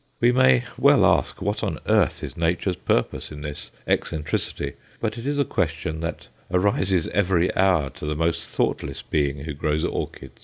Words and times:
We 0.19 0.31
may 0.31 0.63
well 0.79 1.05
ask 1.05 1.43
what 1.43 1.63
on 1.63 1.77
earth 1.87 2.23
is 2.23 2.35
Nature's 2.35 2.75
purpose 2.75 3.31
in 3.31 3.41
this 3.43 3.69
eccentricity; 3.85 4.73
but 4.99 5.19
it 5.19 5.27
is 5.27 5.37
a 5.37 5.45
question 5.45 5.99
that 5.99 6.27
arises 6.49 7.07
every 7.09 7.55
hour 7.55 7.91
to 7.91 8.07
the 8.07 8.15
most 8.15 8.49
thoughtless 8.49 9.03
being 9.03 9.41
who 9.43 9.53
grows 9.53 9.83
orchids. 9.85 10.39